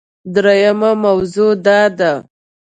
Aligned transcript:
دریمه 0.33 0.91
موضوع 1.03 1.51
دا 1.65 1.81
ده 1.97 2.11